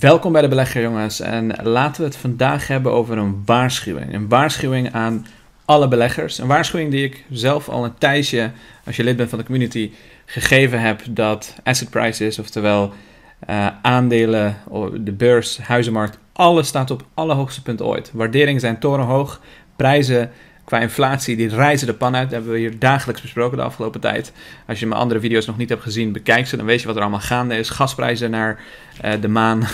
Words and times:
Welkom 0.00 0.32
bij 0.32 0.42
de 0.42 0.48
belegger 0.48 0.82
jongens 0.82 1.20
en 1.20 1.56
laten 1.62 2.02
we 2.02 2.08
het 2.08 2.16
vandaag 2.16 2.66
hebben 2.66 2.92
over 2.92 3.18
een 3.18 3.42
waarschuwing. 3.44 4.14
Een 4.14 4.28
waarschuwing 4.28 4.92
aan 4.92 5.26
alle 5.64 5.88
beleggers. 5.88 6.38
Een 6.38 6.46
waarschuwing 6.46 6.90
die 6.90 7.04
ik 7.04 7.24
zelf 7.30 7.68
al 7.68 7.84
een 7.84 7.98
tijdje, 7.98 8.50
als 8.86 8.96
je 8.96 9.04
lid 9.04 9.16
bent 9.16 9.28
van 9.28 9.38
de 9.38 9.44
community, 9.44 9.90
gegeven 10.24 10.80
heb 10.80 11.00
dat 11.10 11.54
asset 11.64 11.90
prices, 11.90 12.38
oftewel 12.38 12.92
uh, 13.50 13.66
aandelen, 13.82 14.56
de 15.00 15.12
beurs, 15.12 15.58
huizenmarkt, 15.58 16.18
alles 16.32 16.66
staat 16.68 16.90
op 16.90 17.06
allerhoogste 17.14 17.62
punt 17.62 17.82
ooit. 17.82 18.10
Waarderingen 18.12 18.60
zijn 18.60 18.78
torenhoog, 18.78 19.40
prijzen 19.76 20.30
qua 20.64 20.78
inflatie, 20.78 21.36
die 21.36 21.48
reizen 21.48 21.86
de 21.86 21.94
pan 21.94 22.14
uit. 22.14 22.24
Dat 22.24 22.32
hebben 22.32 22.52
we 22.52 22.58
hier 22.58 22.78
dagelijks 22.78 23.22
besproken 23.22 23.56
de 23.56 23.64
afgelopen 23.64 24.00
tijd. 24.00 24.32
Als 24.66 24.80
je 24.80 24.86
mijn 24.86 25.00
andere 25.00 25.20
video's 25.20 25.46
nog 25.46 25.56
niet 25.56 25.68
hebt 25.68 25.82
gezien, 25.82 26.12
bekijk 26.12 26.46
ze. 26.46 26.56
Dan 26.56 26.66
weet 26.66 26.80
je 26.80 26.86
wat 26.86 26.96
er 26.96 27.02
allemaal 27.02 27.20
gaande 27.20 27.56
is. 27.56 27.70
Gasprijzen 27.70 28.30
naar 28.30 28.60
uh, 29.04 29.12
de 29.20 29.28
maan. 29.28 29.66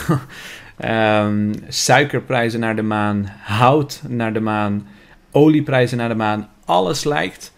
um, 1.26 1.52
suikerprijzen 1.68 2.60
naar 2.60 2.76
de 2.76 2.82
maan. 2.82 3.32
Hout 3.42 4.02
naar 4.08 4.32
de 4.32 4.40
maan. 4.40 4.86
Olieprijzen 5.30 5.98
naar 5.98 6.08
de 6.08 6.14
maan. 6.14 6.48
Alles 6.64 7.04
lijkt 7.04 7.52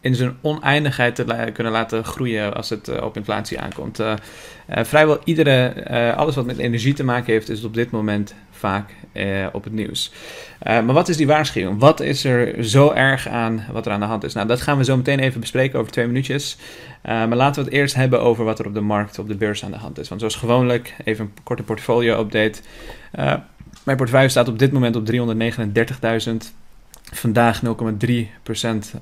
in 0.00 0.14
zijn 0.14 0.36
oneindigheid 0.40 1.14
te 1.14 1.50
kunnen 1.52 1.72
laten 1.72 2.04
groeien 2.04 2.54
als 2.54 2.70
het 2.70 2.88
uh, 2.88 3.02
op 3.02 3.16
inflatie 3.16 3.60
aankomt. 3.60 4.00
Uh, 4.00 4.14
vrijwel 4.66 5.18
iedere, 5.24 6.14
alles 6.16 6.34
wat 6.34 6.46
met 6.46 6.58
energie 6.58 6.94
te 6.94 7.04
maken 7.04 7.32
heeft, 7.32 7.48
is 7.48 7.64
op 7.64 7.74
dit 7.74 7.90
moment 7.90 8.34
vaak 8.58 8.90
eh, 9.12 9.46
op 9.52 9.64
het 9.64 9.72
nieuws. 9.72 10.12
Eh, 10.58 10.82
maar 10.82 10.94
wat 10.94 11.08
is 11.08 11.16
die 11.16 11.26
waarschuwing? 11.26 11.80
Wat 11.80 12.00
is 12.00 12.24
er 12.24 12.64
zo 12.64 12.92
erg 12.92 13.28
aan 13.28 13.64
wat 13.72 13.86
er 13.86 13.92
aan 13.92 14.00
de 14.00 14.06
hand 14.06 14.24
is? 14.24 14.34
Nou, 14.34 14.46
dat 14.46 14.60
gaan 14.60 14.78
we 14.78 14.84
zo 14.84 14.96
meteen 14.96 15.18
even 15.18 15.40
bespreken 15.40 15.78
over 15.78 15.92
twee 15.92 16.06
minuutjes. 16.06 16.56
Maar 17.02 17.36
laten 17.36 17.62
we 17.62 17.68
het 17.68 17.78
eerst 17.78 17.94
hebben 17.94 18.20
over 18.20 18.44
wat 18.44 18.58
er 18.58 18.66
op 18.66 18.74
de 18.74 18.80
markt, 18.80 19.18
op 19.18 19.28
de 19.28 19.36
beurs 19.36 19.64
aan 19.64 19.70
de 19.70 19.76
hand 19.76 19.98
is. 19.98 20.08
Want 20.08 20.20
zoals 20.20 20.36
gewoonlijk, 20.36 20.94
even 21.04 21.24
een 21.24 21.42
korte 21.42 21.62
portfolio-update. 21.62 22.60
mijn 23.84 23.96
portefeuille 23.96 24.28
staat 24.28 24.48
op 24.48 24.58
dit 24.58 24.72
moment 24.72 24.96
op 24.96 25.06
339.000. 25.12 26.36
Vandaag 27.12 27.62
0,3% 27.64 27.70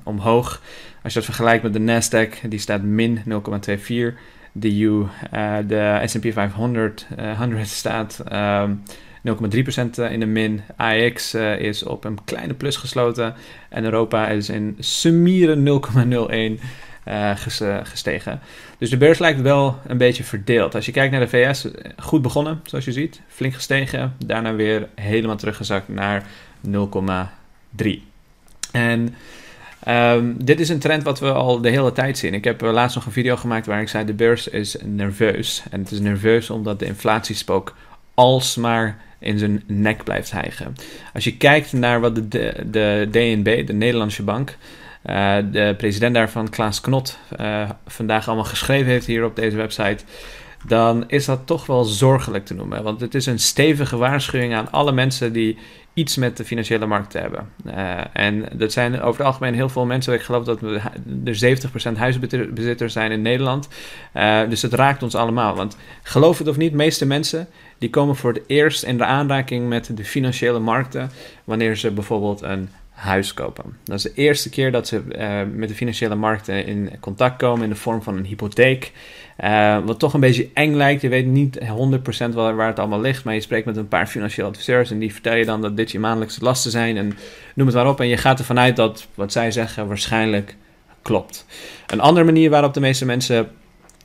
omhoog. 0.03 0.61
Als 1.03 1.13
je 1.13 1.19
dat 1.19 1.25
vergelijkt 1.27 1.63
met 1.63 1.73
de 1.73 1.79
Nasdaq, 1.79 2.47
die 2.49 2.59
staat 2.59 2.81
min 2.81 3.17
0,24. 3.17 4.17
De 4.51 4.79
U, 4.79 5.05
de 5.67 6.01
S&P 6.05 6.33
500 6.33 7.07
100 7.37 7.67
staat... 7.67 8.23
Um, 8.33 8.83
0,3% 9.27 9.33
eh, 9.95 10.11
in 10.11 10.19
de 10.19 10.25
min. 10.25 10.61
AX 10.75 11.35
uh, 11.35 11.59
is 11.59 11.83
op 11.83 12.03
een 12.03 12.17
kleine 12.25 12.53
plus 12.53 12.75
gesloten. 12.75 13.33
En 13.69 13.83
Europa 13.83 14.27
is 14.27 14.49
in 14.49 14.75
summieren 14.79 15.81
0,01 16.59 16.63
uh, 17.07 17.31
gestegen. 17.83 18.39
Dus 18.77 18.89
de 18.89 18.97
beurs 18.97 19.19
lijkt 19.19 19.41
wel 19.41 19.79
een 19.87 19.97
beetje 19.97 20.23
verdeeld. 20.23 20.75
Als 20.75 20.85
je 20.85 20.91
kijkt 20.91 21.11
naar 21.11 21.21
de 21.21 21.27
VS, 21.27 21.67
goed 21.97 22.21
begonnen, 22.21 22.61
zoals 22.63 22.85
je 22.85 22.91
ziet. 22.91 23.21
Flink 23.27 23.53
gestegen. 23.53 24.13
Daarna 24.25 24.55
weer 24.55 24.87
helemaal 24.95 25.37
teruggezakt 25.37 25.87
naar 25.87 26.27
0,3. 27.83 27.89
En 28.71 29.15
um, 29.87 30.43
dit 30.43 30.59
is 30.59 30.69
een 30.69 30.79
trend 30.79 31.03
wat 31.03 31.19
we 31.19 31.31
al 31.31 31.61
de 31.61 31.69
hele 31.69 31.91
tijd 31.91 32.17
zien. 32.17 32.33
Ik 32.33 32.43
heb 32.43 32.61
laatst 32.61 32.95
nog 32.95 33.05
een 33.05 33.11
video 33.11 33.35
gemaakt 33.35 33.65
waar 33.65 33.81
ik 33.81 33.89
zei: 33.89 34.05
de 34.05 34.13
beurs 34.13 34.47
is 34.47 34.75
nerveus. 34.83 35.63
En 35.71 35.79
het 35.79 35.91
is 35.91 35.99
nerveus 35.99 36.49
omdat 36.49 36.79
de 36.79 36.85
inflatiespook 36.85 37.75
alsmaar 38.13 38.97
in 39.19 39.37
zijn 39.37 39.63
nek 39.67 40.03
blijft 40.03 40.31
hijgen. 40.31 40.75
Als 41.13 41.23
je 41.23 41.37
kijkt 41.37 41.73
naar 41.73 41.99
wat 41.99 42.15
de, 42.15 42.53
de, 42.65 43.07
DNB, 43.11 43.67
de 43.67 43.73
Nederlandse 43.73 44.23
bank, 44.23 44.57
uh, 45.05 45.37
de 45.51 45.73
president 45.77 46.13
daarvan, 46.13 46.49
Klaas 46.49 46.81
Knot, 46.81 47.17
uh, 47.39 47.69
vandaag 47.87 48.27
allemaal 48.27 48.45
geschreven 48.45 48.91
heeft 48.91 49.05
hier 49.05 49.25
op 49.25 49.35
deze 49.35 49.57
website, 49.57 50.03
dan 50.65 51.03
is 51.07 51.25
dat 51.25 51.39
toch 51.45 51.65
wel 51.65 51.83
zorgelijk 51.83 52.45
te 52.45 52.53
noemen. 52.53 52.83
Want 52.83 52.99
het 53.01 53.15
is 53.15 53.25
een 53.25 53.39
stevige 53.39 53.97
waarschuwing 53.97 54.53
aan 54.53 54.71
alle 54.71 54.91
mensen 54.91 55.33
die 55.33 55.57
iets 55.93 56.15
met 56.15 56.37
de 56.37 56.45
financiële 56.45 56.85
markt 56.85 57.09
te 57.09 57.17
hebben. 57.17 57.49
Uh, 57.65 57.99
en 58.13 58.45
dat 58.53 58.71
zijn 58.71 59.01
over 59.01 59.17
het 59.19 59.27
algemeen 59.27 59.53
heel 59.53 59.69
veel 59.69 59.85
mensen. 59.85 60.13
Ik 60.13 60.21
geloof 60.21 60.43
dat 60.43 60.61
er 60.61 61.61
70% 61.93 61.97
huisbezitters 61.97 62.93
zijn 62.93 63.11
in 63.11 63.21
Nederland. 63.21 63.67
Uh, 64.13 64.49
dus 64.49 64.61
het 64.61 64.73
raakt 64.73 65.03
ons 65.03 65.15
allemaal. 65.15 65.55
Want 65.55 65.77
geloof 66.03 66.37
het 66.37 66.47
of 66.47 66.57
niet, 66.57 66.71
de 66.71 66.77
meeste 66.77 67.05
mensen 67.05 67.47
die 67.77 67.89
komen 67.89 68.15
voor 68.15 68.33
het 68.33 68.43
eerst 68.47 68.83
in 68.83 68.97
de 68.97 69.05
aanraking 69.05 69.67
met 69.67 69.97
de 69.97 70.05
financiële 70.05 70.59
markten 70.59 71.11
wanneer 71.43 71.75
ze 71.75 71.91
bijvoorbeeld 71.91 72.41
een 72.41 72.69
huis 72.97 73.33
kopen. 73.33 73.77
Dat 73.83 73.97
is 73.97 74.03
de 74.03 74.13
eerste 74.13 74.49
keer 74.49 74.71
dat 74.71 74.87
ze 74.87 75.01
uh, 75.09 75.41
met 75.57 75.69
de 75.69 75.75
financiële 75.75 76.15
markten 76.15 76.65
in 76.65 76.91
contact 76.99 77.37
komen 77.37 77.63
in 77.63 77.69
de 77.69 77.75
vorm 77.75 78.01
van 78.01 78.17
een 78.17 78.25
hypotheek. 78.25 78.91
Uh, 79.43 79.77
wat 79.85 79.99
toch 79.99 80.13
een 80.13 80.19
beetje 80.19 80.49
eng 80.53 80.73
lijkt. 80.73 81.01
Je 81.01 81.09
weet 81.09 81.25
niet 81.25 81.59
100% 81.59 82.33
waar, 82.33 82.67
het 82.67 82.79
allemaal 82.79 83.01
ligt. 83.01 83.23
Maar 83.23 83.33
je 83.33 83.41
spreekt 83.41 83.65
met 83.65 83.77
een 83.77 83.87
paar 83.87 84.07
financiële 84.07 84.47
adviseurs. 84.47 84.91
En 84.91 84.99
die 84.99 85.13
vertellen 85.13 85.39
je 85.39 85.45
dan 85.45 85.61
dat 85.61 85.77
dit 85.77 85.91
je 85.91 85.99
maandelijkse 85.99 86.43
lasten 86.43 86.71
zijn. 86.71 86.97
En 86.97 87.17
noem 87.55 87.67
het 87.67 87.75
maar 87.75 87.87
op. 87.87 87.99
En 87.99 88.07
je 88.07 88.17
gaat 88.17 88.39
ervan 88.39 88.59
uit 88.59 88.75
dat 88.75 89.07
wat 89.15 89.31
zij 89.31 89.51
zeggen 89.51 89.87
waarschijnlijk 89.87 90.55
klopt. 91.01 91.45
Een 91.87 91.99
andere 91.99 92.25
manier 92.25 92.49
waarop 92.49 92.73
de 92.73 92.79
meeste 92.79 93.05
mensen 93.05 93.49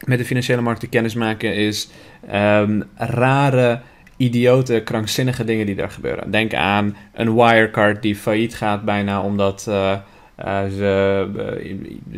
met 0.05 0.19
de 0.19 0.25
financiële 0.25 0.61
markten 0.61 0.89
kennis 0.89 1.15
maken 1.15 1.55
is 1.55 1.89
um, 2.35 2.85
rare 2.97 3.81
idiote, 4.23 4.81
krankzinnige 4.85 5.45
dingen 5.45 5.67
die 5.67 5.75
daar 5.75 5.91
gebeuren. 5.91 6.31
Denk 6.31 6.55
aan 6.55 6.97
een 7.13 7.35
Wirecard 7.35 8.03
die 8.03 8.17
failliet 8.17 8.55
gaat 8.55 8.85
bijna 8.85 9.23
omdat 9.23 9.67
uh, 9.69 9.97
uh, 10.45 10.65
ze 10.77 11.27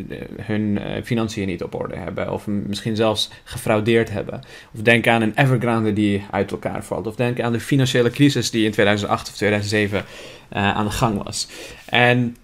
uh, 0.08 0.16
hun 0.42 0.80
financiën 1.04 1.46
niet 1.46 1.62
op 1.62 1.74
orde 1.74 1.96
hebben. 1.96 2.32
Of 2.32 2.46
misschien 2.46 2.96
zelfs 2.96 3.30
gefraudeerd 3.44 4.10
hebben. 4.10 4.40
Of 4.74 4.80
denk 4.80 5.06
aan 5.06 5.22
een 5.22 5.32
Evergrande 5.34 5.92
die 5.92 6.24
uit 6.30 6.50
elkaar 6.50 6.84
valt. 6.84 7.06
Of 7.06 7.14
denk 7.14 7.40
aan 7.40 7.52
de 7.52 7.60
financiële 7.60 8.10
crisis 8.10 8.50
die 8.50 8.64
in 8.64 8.70
2008 8.70 9.28
of 9.28 9.34
2007 9.34 10.04
aan 10.50 10.84
de 10.84 10.90
gang 10.90 11.22
was. 11.22 11.48
En 11.86 12.36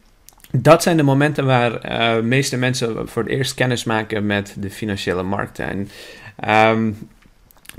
dat 0.52 0.82
zijn 0.82 0.96
de 0.96 1.02
momenten 1.02 1.46
waar 1.46 1.80
de 2.16 2.22
meeste 2.22 2.56
mensen 2.56 3.08
voor 3.08 3.22
het 3.22 3.32
eerst 3.32 3.54
kennis 3.54 3.84
maken 3.84 4.26
met 4.26 4.54
de 4.58 4.70
financiële 4.70 5.22
markten. 5.22 5.64
En 5.66 5.88
um, 6.48 6.96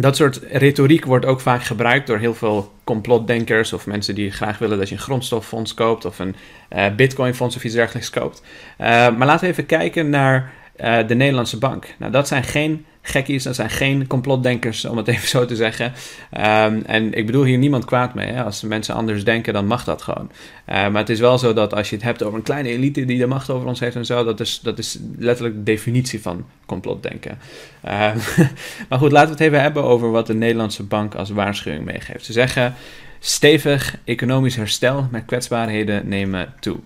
dat 0.01 0.15
soort 0.15 0.39
retoriek 0.51 1.05
wordt 1.05 1.25
ook 1.25 1.39
vaak 1.39 1.63
gebruikt 1.63 2.07
door 2.07 2.17
heel 2.17 2.33
veel 2.33 2.71
complotdenkers 2.83 3.73
of 3.73 3.85
mensen 3.85 4.15
die 4.15 4.31
graag 4.31 4.57
willen 4.57 4.77
dat 4.77 4.89
je 4.89 4.95
een 4.95 5.01
grondstoffonds 5.01 5.73
koopt 5.73 6.05
of 6.05 6.19
een 6.19 6.35
uh, 6.75 6.95
bitcoinfonds 6.95 7.55
of 7.55 7.63
iets 7.63 7.73
dergelijks 7.73 8.09
koopt. 8.09 8.41
Uh, 8.41 8.87
maar 8.87 9.27
laten 9.27 9.45
we 9.45 9.51
even 9.51 9.65
kijken 9.65 10.09
naar 10.09 10.51
uh, 10.79 11.07
de 11.07 11.15
Nederlandse 11.15 11.57
bank. 11.57 11.95
Nou, 11.97 12.11
dat 12.11 12.27
zijn 12.27 12.43
geen 12.43 12.85
gekkies, 13.01 13.43
dat 13.43 13.55
zijn 13.55 13.69
geen 13.69 14.07
complotdenkers, 14.07 14.85
om 14.85 14.97
het 14.97 15.07
even 15.13 15.27
zo 15.27 15.45
te 15.45 15.55
zeggen. 15.55 15.85
Um, 15.85 16.83
en 16.85 17.13
ik 17.13 17.25
bedoel 17.25 17.43
hier 17.43 17.57
niemand 17.57 17.85
kwaad 17.85 18.13
mee. 18.13 18.27
Hè? 18.27 18.43
Als 18.43 18.61
mensen 18.61 18.95
anders 18.95 19.23
denken, 19.23 19.53
dan 19.53 19.65
mag 19.65 19.83
dat 19.83 20.01
gewoon. 20.01 20.31
Uh, 20.69 20.75
maar 20.75 21.01
het 21.01 21.09
is 21.09 21.19
wel 21.19 21.37
zo 21.37 21.53
dat 21.53 21.73
als 21.73 21.89
je 21.89 21.95
het 21.95 22.05
hebt 22.05 22.23
over 22.23 22.37
een 22.37 22.43
kleine 22.43 22.69
elite 22.69 23.05
die 23.05 23.19
de 23.19 23.25
macht 23.25 23.49
over 23.49 23.67
ons 23.67 23.79
heeft 23.79 23.95
en 23.95 24.05
zo, 24.05 24.23
dat 24.23 24.39
is, 24.39 24.59
dat 24.59 24.77
is 24.77 24.99
letterlijk 25.17 25.55
de 25.55 25.63
definitie 25.63 26.21
van 26.21 26.45
complotdenken. 26.65 27.39
Uh, 27.85 27.91
maar 28.89 28.99
goed, 28.99 29.11
laten 29.11 29.29
we 29.29 29.35
het 29.35 29.43
even 29.43 29.61
hebben 29.61 29.83
over 29.83 30.11
wat 30.11 30.27
de 30.27 30.33
Nederlandse 30.33 30.83
bank 30.83 31.15
als 31.15 31.29
waarschuwing 31.29 31.85
meegeeft. 31.85 32.25
Ze 32.25 32.31
zeggen 32.31 32.75
stevig 33.23 33.97
economisch 34.03 34.55
herstel 34.55 35.07
met 35.11 35.25
kwetsbaarheden 35.25 36.07
nemen 36.07 36.53
toe. 36.59 36.79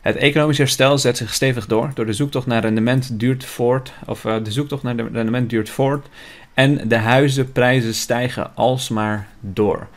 Het 0.00 0.16
economisch 0.16 0.58
herstel 0.58 0.98
zet 0.98 1.16
zich 1.16 1.34
stevig 1.34 1.66
door. 1.66 1.90
Door 1.94 2.06
de 2.06 2.12
zoektocht 2.12 2.46
naar 2.46 2.62
rendement 2.62 3.20
duurt 3.20 3.44
voort. 3.44 3.92
Of 4.06 4.24
uh, 4.24 4.36
de 4.42 4.52
zoektocht 4.52 4.82
naar 4.82 4.94
rendement 4.96 5.50
duurt 5.50 5.70
voort. 5.70 6.08
En 6.54 6.88
de 6.88 6.96
huizenprijzen 6.96 7.94
stijgen 7.94 8.56
alsmaar 8.56 9.28
door. 9.40 9.88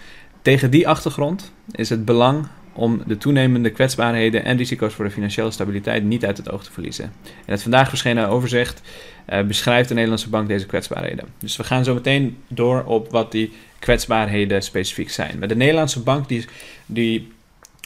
Tegen 0.42 0.72
die 0.72 0.88
achtergrond 0.88 1.52
is 1.72 1.90
het 1.90 2.06
belang 2.06 2.48
om 2.76 3.02
de 3.06 3.18
toenemende 3.18 3.70
kwetsbaarheden 3.70 4.46
en 4.46 4.58
risico's 4.58 4.94
voor 4.94 5.06
de 5.06 5.12
financiële 5.12 5.52
stabiliteit 5.52 6.04
niet 6.04 6.26
uit 6.26 6.38
het 6.38 6.52
oog 6.52 6.64
te 6.64 6.72
verliezen. 6.72 7.14
In 7.24 7.52
het 7.52 7.62
vandaag 7.62 7.90
verschenen 7.90 8.30
overzicht 8.30 8.82
uh, 9.30 9.42
beschrijft 9.42 9.88
de 9.88 9.94
Nederlandse 9.94 10.30
bank 10.30 10.48
deze 10.48 10.66
kwetsbaarheden. 10.66 11.26
Dus 11.40 11.58
we 11.58 11.64
gaan 11.64 11.84
zo 11.84 11.94
meteen 11.94 12.38
door 12.48 12.84
op 12.84 13.12
wat 13.12 13.32
die 13.32 13.54
kwetsbaarheden 13.80 14.62
specifiek 14.62 15.10
zijn. 15.10 15.40
Maar 15.40 15.48
de 15.48 15.56
Nederlandse 15.56 16.00
bank 16.00 16.28
die, 16.28 16.46
die 16.86 17.32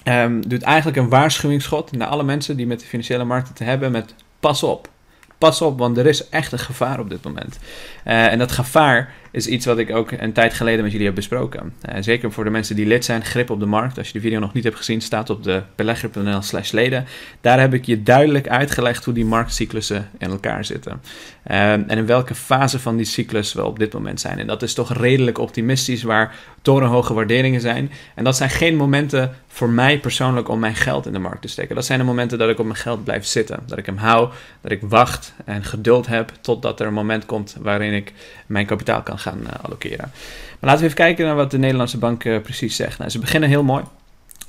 um, 0.04 0.48
doet 0.48 0.62
eigenlijk 0.62 0.98
een 0.98 1.10
waarschuwingsschot 1.10 1.92
naar 1.92 2.08
alle 2.08 2.24
mensen 2.24 2.58
die 2.58 2.68
met 2.68 2.80
de 2.80 2.86
financiële 2.86 3.24
markten 3.24 3.54
te 3.54 3.64
hebben 3.64 3.92
met 3.92 4.14
pas 4.40 4.64
op. 4.64 4.90
Pas 5.38 5.62
op, 5.62 5.80
want 5.80 5.98
er 5.98 6.06
is 6.06 6.30
echt 6.30 6.52
een 6.52 6.60
gevaar 6.60 7.00
op 7.00 7.10
dit 7.10 7.24
moment. 7.24 7.60
Uh, 8.08 8.32
en 8.32 8.40
dat 8.40 8.52
gevaar 8.52 9.14
is 9.32 9.48
iets 9.48 9.66
wat 9.66 9.78
ik 9.78 9.96
ook 9.96 10.12
een 10.12 10.34
tijd 10.34 10.54
geleden 10.54 10.82
met 10.82 10.92
jullie 10.92 11.06
heb 11.06 11.16
besproken. 11.16 11.74
Uh, 11.90 11.96
zeker 12.00 12.32
voor 12.32 12.44
de 12.44 12.50
mensen 12.50 12.76
die 12.76 12.86
lid 12.86 13.06
zijn, 13.06 13.26
grip 13.26 13.50
op 13.50 13.60
de 13.60 13.66
markt. 13.66 13.98
Als 13.98 14.08
je 14.08 14.14
de 14.14 14.20
video 14.20 14.40
nog 14.40 14.54
niet 14.54 14.64
hebt 14.64 14.76
gezien, 14.76 15.02
staat 15.02 15.30
op 15.30 15.44
de 15.44 15.62
belegger.nl 15.76 16.42
slash 16.42 16.72
leden. 16.72 17.06
Daar 17.42 17.60
heb 17.60 17.74
ik 17.74 17.86
je 17.86 18.04
duidelijk 18.04 18.48
uitgelegd 18.48 19.06
hoe 19.06 19.14
die 19.14 19.26
marktcyclussen 19.26 20.10
in 20.18 20.30
elkaar 20.30 20.66
zitten. 20.66 21.02
Uh, 21.48 21.72
en 21.72 21.90
in 21.90 22.06
welke 22.06 22.36
fase 22.36 22.80
van 22.80 22.98
die 22.98 23.06
cyclus 23.06 23.54
we 23.54 23.66
op 23.66 23.80
dit 23.80 23.94
moment 23.94 24.20
zijn. 24.20 24.40
En 24.40 24.48
dat 24.48 24.62
is 24.62 24.74
toch 24.74 24.94
redelijk 24.94 25.38
optimistisch 25.38 26.04
waar 26.04 26.36
torenhoge 26.62 27.14
waarderingen 27.14 27.62
zijn. 27.62 27.92
En 28.16 28.24
dat 28.24 28.38
zijn 28.38 28.50
geen 28.50 28.76
momenten 28.76 29.36
voor 29.48 29.70
mij 29.70 30.00
persoonlijk 30.00 30.50
om 30.50 30.60
mijn 30.60 30.76
geld 30.76 31.06
in 31.06 31.14
de 31.14 31.20
markt 31.20 31.42
te 31.42 31.48
steken. 31.48 31.76
Dat 31.76 31.86
zijn 31.86 32.00
de 32.00 32.06
momenten 32.06 32.38
dat 32.38 32.50
ik 32.50 32.60
op 32.60 32.66
mijn 32.66 32.78
geld 32.78 33.04
blijf 33.04 33.26
zitten. 33.26 33.60
Dat 33.66 33.78
ik 33.78 33.86
hem 33.86 33.98
hou, 33.98 34.30
dat 34.62 34.72
ik 34.72 34.82
wacht 34.82 35.34
en 35.46 35.64
geduld 35.64 36.08
heb 36.08 36.32
totdat 36.42 36.80
er 36.80 36.88
een 36.88 36.94
moment 36.94 37.26
komt 37.26 37.56
waarin 37.62 37.94
ik 37.94 38.14
mijn 38.46 38.66
kapitaal 38.66 39.02
kan 39.02 39.19
gaan 39.20 39.40
uh, 39.44 39.50
allokeren. 39.62 40.12
Maar 40.60 40.70
laten 40.70 40.80
we 40.80 40.86
even 40.86 41.04
kijken 41.04 41.26
naar 41.26 41.36
wat 41.36 41.52
de 41.52 41.58
Nederlandse 41.58 41.98
bank 41.98 42.24
uh, 42.24 42.42
precies 42.42 42.76
zegt. 42.76 42.98
Nou, 42.98 43.10
ze 43.10 43.20
beginnen 43.20 43.50
heel 43.50 43.64
mooi. 43.64 43.84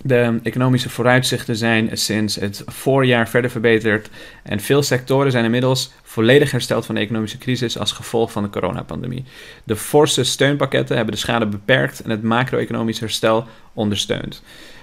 De 0.03 0.41
economische 0.43 0.91
vooruitzichten 0.91 1.57
zijn 1.57 1.91
sinds 1.93 2.35
het 2.35 2.63
voorjaar 2.67 3.29
verder 3.29 3.51
verbeterd 3.51 4.09
en 4.43 4.61
veel 4.61 4.83
sectoren 4.83 5.31
zijn 5.31 5.45
inmiddels 5.45 5.93
volledig 6.03 6.51
hersteld 6.51 6.87
van 6.87 6.95
de 6.95 7.01
economische 7.01 7.39
crisis 7.39 7.79
als 7.79 7.93
gevolg 7.93 8.33
van 8.33 8.43
de 8.43 8.51
coronapandemie. 8.51 9.25
De 9.65 9.77
forse 9.77 10.25
steunpakketten 10.25 10.97
hebben 10.97 11.15
de 11.15 11.21
schade 11.21 11.47
beperkt 11.47 12.01
en 12.01 12.11
het 12.11 12.23
macro-economisch 12.23 13.01
herstel 13.01 13.47
ondersteund. 13.73 14.43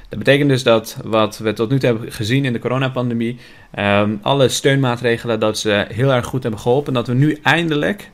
Dat 0.10 0.19
betekent 0.19 0.50
dus 0.50 0.63
dat 0.63 0.98
wat 1.04 1.38
we 1.38 1.54
tot 1.54 1.69
nu 1.69 1.80
toe 1.80 1.89
hebben 1.89 2.12
gezien 2.12 2.45
in 2.45 2.54
de 2.54 2.60
coronapandemie, 2.60 3.39
um, 3.80 4.19
alle 4.22 4.50
steunmaatregelen, 4.50 5.39
dat 5.39 5.57
ze 5.60 5.86
heel 5.89 6.13
erg 6.13 6.25
goed 6.25 6.42
hebben 6.42 6.62
geholpen. 6.62 6.88
En 6.88 6.94
dat 6.94 7.07
we 7.07 7.13
nu 7.13 7.39
eindelijk, 7.44 8.10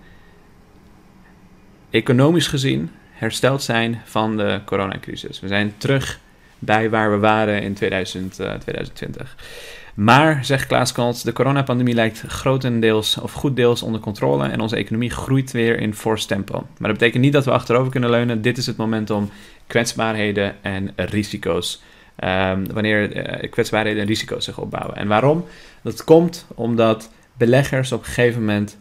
economisch 1.94 2.48
gezien, 2.48 2.92
hersteld 3.12 3.64
zijn 3.64 4.02
van 4.06 4.38
de 4.38 4.60
coronacrisis. 4.66 5.40
We 5.40 5.48
zijn 5.48 5.74
terug 5.78 6.20
bij 6.60 6.90
waar 6.90 7.12
we 7.12 7.18
waren 7.18 7.62
in 7.62 7.74
2000, 7.74 8.40
uh, 8.40 8.54
2020. 8.54 9.36
Maar, 9.94 10.46
zegt 10.46 10.68
Klaas 10.68 10.92
Kalt, 10.92 11.24
de 11.24 11.34
coronapandemie 11.34 11.94
lijkt 11.94 12.24
grotendeels 12.28 13.18
of 13.18 13.34
goed 13.34 13.56
deels 13.56 13.82
onder 13.82 14.02
controle 14.02 14.48
en 14.48 14.60
onze 14.60 14.76
economie 14.76 15.10
groeit 15.10 15.52
weer 15.52 15.80
in 15.80 15.94
fors 15.94 16.26
tempo. 16.26 16.54
Maar 16.54 16.90
dat 16.90 17.00
betekent 17.00 17.24
niet 17.24 17.34
dat 17.34 17.46
we 17.46 17.52
achterover 17.52 17.92
kunnen 17.92 18.10
leunen. 18.10 18.42
Dit 18.42 18.58
is 18.58 18.66
het 18.66 18.78
moment 18.78 19.10
om 19.10 19.30
kwetsbaarheden 19.68 20.56
en 20.62 20.92
risico's. 20.96 21.82
Um, 22.24 22.74
wanneer 22.74 23.16
uh, 23.16 23.50
kwetsbaarheden 23.50 24.02
en 24.02 24.08
risico's 24.08 24.46
zich 24.46 24.58
opbouwen. 24.58 24.96
En 24.96 25.08
waarom? 25.08 25.46
Dat 25.82 26.04
komt 26.04 26.48
omdat 26.56 27.12
beleggers 27.38 27.92
op 27.92 28.00
een 28.00 28.06
gegeven 28.06 28.40
moment 28.40 28.78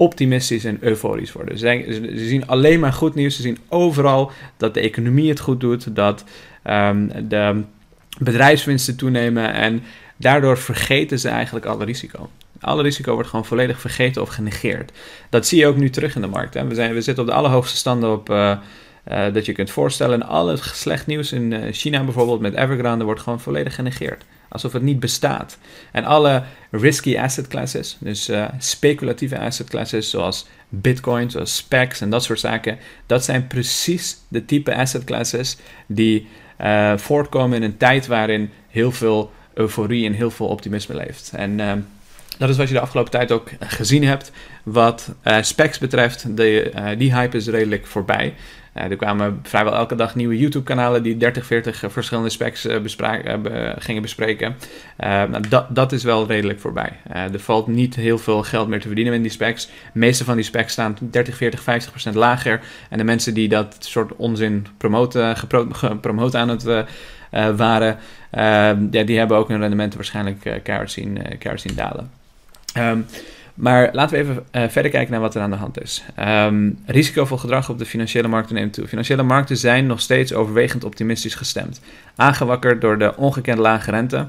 optimistisch 0.00 0.64
en 0.64 0.78
euforisch 0.80 1.32
worden. 1.32 1.58
Ze, 1.58 1.84
ze, 2.16 2.26
zien 2.26 2.46
alleen 2.46 2.80
maar 2.80 2.92
goed 2.92 3.14
nieuws. 3.14 3.36
Ze 3.36 3.42
zien 3.42 3.58
overal 3.68 4.30
dat 4.56 4.74
de 4.74 4.80
economie 4.80 5.28
het 5.28 5.40
goed 5.40 5.60
doet, 5.60 5.96
dat 5.96 6.24
um, 6.64 7.28
de 7.28 7.62
bedrijfswinsten 8.18 8.96
toenemen 8.96 9.52
en 9.52 9.82
daardoor 10.16 10.58
vergeten 10.58 11.18
ze 11.18 11.28
eigenlijk 11.28 11.66
alle 11.66 11.84
risico. 11.84 12.30
Alle 12.60 12.82
risico 12.82 13.14
wordt 13.14 13.28
gewoon 13.28 13.44
volledig 13.44 13.80
vergeten 13.80 14.22
of 14.22 14.28
genegeerd. 14.28 14.92
Dat 15.28 15.46
zie 15.46 15.58
je 15.58 15.66
ook 15.66 15.76
nu 15.76 15.90
terug 15.90 16.14
in 16.14 16.20
de 16.20 16.26
markt. 16.26 16.54
Hè. 16.54 16.66
We, 16.66 16.74
zijn, 16.74 16.94
we 16.94 17.00
zitten 17.00 17.24
op 17.24 17.30
de 17.30 17.36
allerhoogste 17.36 17.76
standen 17.76 18.12
op, 18.12 18.30
uh, 18.30 18.58
uh, 19.08 19.32
dat 19.32 19.46
je 19.46 19.52
kunt 19.52 19.70
voorstellen. 19.70 20.22
En 20.22 20.28
al 20.28 20.48
het 20.48 20.60
slecht 20.60 21.06
nieuws 21.06 21.32
in 21.32 21.52
uh, 21.52 21.72
China 21.72 22.04
bijvoorbeeld 22.04 22.40
met 22.40 22.54
Evergrande 22.54 23.04
wordt 23.04 23.20
gewoon 23.20 23.40
volledig 23.40 23.74
genegeerd. 23.74 24.24
Alsof 24.48 24.72
het 24.72 24.82
niet 24.82 25.00
bestaat. 25.00 25.58
En 25.92 26.04
alle 26.04 26.42
risky 26.70 27.18
asset 27.18 27.48
classes, 27.48 27.96
dus 28.00 28.30
speculatieve 28.58 29.38
asset 29.38 29.68
classes 29.68 30.10
zoals 30.10 30.46
bitcoin, 30.68 31.30
zoals 31.30 31.56
specs 31.56 32.00
en 32.00 32.10
dat 32.10 32.24
soort 32.24 32.40
zaken. 32.40 32.78
Dat 33.06 33.24
zijn 33.24 33.46
precies 33.46 34.16
de 34.28 34.44
type 34.44 34.74
asset 34.74 35.04
classes 35.04 35.56
die 35.86 36.28
voortkomen 36.96 37.56
in 37.56 37.62
een 37.62 37.76
tijd 37.76 38.06
waarin 38.06 38.50
heel 38.68 38.92
veel 38.92 39.30
euforie 39.54 40.06
en 40.06 40.12
heel 40.12 40.30
veel 40.30 40.46
optimisme 40.46 40.94
leeft. 40.94 41.32
En 41.34 41.58
uh, 41.58 41.72
dat 42.40 42.48
is 42.48 42.56
wat 42.56 42.68
je 42.68 42.74
de 42.74 42.80
afgelopen 42.80 43.10
tijd 43.10 43.32
ook 43.32 43.48
gezien 43.60 44.04
hebt. 44.04 44.32
Wat 44.62 45.14
uh, 45.24 45.36
specs 45.40 45.78
betreft, 45.78 46.36
de, 46.36 46.72
uh, 46.74 46.88
die 46.98 47.14
hype 47.14 47.36
is 47.36 47.48
redelijk 47.48 47.86
voorbij. 47.86 48.34
er 48.72 48.96
kwamen 48.96 49.40
vrijwel 49.42 49.74
elke 49.74 49.94
dag 49.94 50.14
nieuwe 50.14 50.38
YouTube-kanalen 50.38 51.02
die 51.02 51.16
30, 51.16 51.46
40 51.46 51.84
verschillende 51.88 52.30
specs 52.30 52.66
gingen 53.78 54.02
bespreken. 54.02 54.56
Nou, 54.98 55.48
dat, 55.48 55.66
dat 55.74 55.92
is 55.92 56.04
wel 56.04 56.26
redelijk 56.26 56.60
voorbij. 56.60 56.92
er 57.12 57.40
valt 57.40 57.66
niet 57.66 57.94
heel 57.94 58.18
veel 58.18 58.42
geld 58.42 58.68
meer 58.68 58.80
te 58.80 58.86
verdienen 58.86 59.14
in 59.14 59.22
die 59.22 59.30
specs. 59.30 59.66
De 59.66 59.98
meeste 59.98 60.24
van 60.24 60.34
die 60.34 60.44
specs 60.44 60.72
staan 60.72 60.96
30, 61.00 61.36
40, 61.36 61.62
50 61.62 61.90
procent 61.90 62.14
lager. 62.14 62.60
En 62.90 62.98
de 62.98 63.04
mensen 63.04 63.34
die 63.34 63.48
dat 63.48 63.76
soort 63.80 64.16
onzin 64.16 64.66
promoten, 64.76 65.36
gepromoot 65.36 66.34
aan 66.34 66.48
het 66.48 66.86
waren, 67.56 67.98
ja, 68.90 69.02
die 69.04 69.18
hebben 69.18 69.36
ook 69.36 69.48
hun 69.48 69.60
rendementen 69.60 69.98
waarschijnlijk 69.98 70.60
keihard, 70.62 70.90
zien, 70.90 71.14
keihard 71.38 71.60
zien 71.60 71.74
dalen. 71.74 72.18
Um, 72.78 73.06
maar 73.54 73.88
laten 73.92 74.16
we 74.16 74.22
even 74.22 74.70
verder 74.70 74.90
kijken 74.90 75.10
naar 75.10 75.20
wat 75.20 75.34
er 75.34 75.42
aan 75.42 75.50
de 75.50 75.56
hand 75.56 75.82
is. 75.82 76.04
Um, 76.18 76.78
risicovol 76.86 77.36
gedrag 77.36 77.68
op 77.68 77.78
de 77.78 77.86
financiële 77.86 78.28
markten 78.28 78.54
neemt 78.54 78.72
toe. 78.72 78.86
Financiële 78.86 79.22
markten 79.22 79.56
zijn 79.56 79.86
nog 79.86 80.00
steeds 80.00 80.34
overwegend 80.34 80.84
optimistisch 80.84 81.34
gestemd. 81.34 81.80
Aangewakkerd 82.16 82.80
door 82.80 82.98
de 82.98 83.16
ongekend 83.16 83.58
lage 83.58 83.90
rente. 83.90 84.28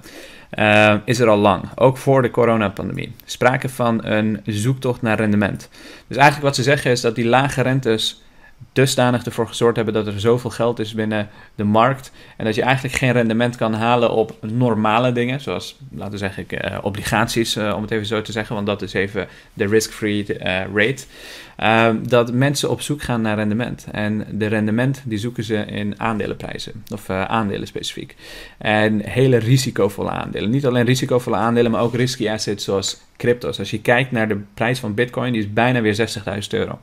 Uh, 0.59 0.95
is 1.05 1.19
er 1.19 1.27
al 1.27 1.37
lang, 1.37 1.63
ook 1.75 1.97
voor 1.97 2.21
de 2.21 2.31
coronapandemie. 2.31 3.11
Sprake 3.25 3.69
van 3.69 4.05
een 4.05 4.39
zoektocht 4.45 5.01
naar 5.01 5.17
rendement. 5.17 5.69
Dus 6.07 6.17
eigenlijk 6.17 6.47
wat 6.47 6.55
ze 6.55 6.63
zeggen 6.63 6.91
is 6.91 7.01
dat 7.01 7.15
die 7.15 7.25
lage 7.25 7.61
rentes 7.61 8.21
dusdanig 8.73 9.25
ervoor 9.25 9.47
gezorgd 9.47 9.75
hebben 9.75 9.93
dat 9.93 10.07
er 10.07 10.19
zoveel 10.19 10.49
geld 10.49 10.79
is 10.79 10.93
binnen 10.93 11.29
de 11.55 11.63
markt. 11.63 12.11
En 12.37 12.45
dat 12.45 12.55
je 12.55 12.61
eigenlijk 12.61 12.95
geen 12.95 13.11
rendement 13.11 13.55
kan 13.55 13.73
halen 13.73 14.11
op 14.11 14.37
normale 14.41 15.11
dingen, 15.11 15.41
zoals 15.41 15.77
laten 15.91 16.11
we 16.11 16.17
zeggen 16.17 16.45
uh, 16.49 16.77
obligaties, 16.81 17.57
uh, 17.57 17.73
om 17.75 17.81
het 17.81 17.91
even 17.91 18.05
zo 18.05 18.21
te 18.21 18.31
zeggen, 18.31 18.55
want 18.55 18.67
dat 18.67 18.81
is 18.81 18.93
even 18.93 19.27
de 19.53 19.65
risk-free 19.65 20.25
uh, 20.29 20.61
rate. 20.73 21.03
Ehm, 21.55 21.95
dat 22.07 22.33
mensen 22.33 22.69
op 22.69 22.81
zoek 22.81 23.01
gaan 23.01 23.21
naar 23.21 23.35
rendement. 23.35 23.85
En 23.91 24.25
de 24.31 24.47
rendement 24.47 25.01
die 25.05 25.17
zoeken 25.17 25.43
ze 25.43 25.55
in 25.55 25.99
aandelenprijzen, 25.99 26.83
of 26.93 27.09
aandelen 27.09 27.67
specifiek. 27.67 28.15
En 28.57 29.05
hele 29.05 29.37
risicovolle 29.37 30.09
aandelen. 30.09 30.49
Niet 30.49 30.65
alleen 30.65 30.85
risicovolle 30.85 31.35
aandelen, 31.35 31.71
maar 31.71 31.81
ook 31.81 31.95
risky 31.95 32.29
assets 32.29 32.63
zoals 32.63 33.01
crypto's. 33.17 33.59
Als 33.59 33.71
je 33.71 33.81
kijkt 33.81 34.11
naar 34.11 34.27
de 34.27 34.41
prijs 34.53 34.79
van 34.79 34.93
Bitcoin, 34.93 35.31
die 35.33 35.41
is 35.41 35.53
bijna 35.53 35.81
weer 35.81 35.95
60.000 35.95 36.47
euro. 36.49 36.79